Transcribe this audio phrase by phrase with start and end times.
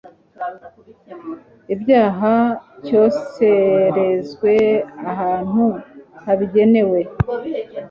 [1.73, 2.35] ibyaha
[2.85, 4.53] cyoserezwe
[5.11, 5.63] ahantu
[6.23, 6.99] habigenewe